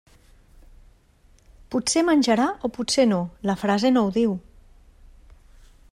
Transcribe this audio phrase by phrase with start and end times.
[1.75, 3.19] Potser menjarà o potser no,
[3.51, 4.37] la frase no ho diu.